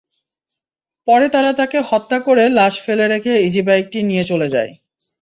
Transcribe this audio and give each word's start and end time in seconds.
পরে 1.07 1.27
তারা 1.29 1.51
তাঁকে 1.53 1.79
হত্যা 1.89 2.17
করে 2.19 2.43
লাশ 2.57 2.73
ফেলে 2.85 3.05
রেখে 3.07 3.33
ইজিবাইকটি 3.47 3.99
নিয়ে 4.09 4.23
চলে 4.23 4.47
যায়। 4.49 4.71